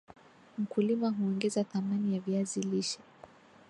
[0.57, 2.99] mkulima huongeza thamani ya viazi lishe